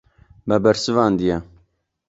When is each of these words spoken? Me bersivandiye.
Me 0.47 0.55
bersivandiye. 0.63 1.35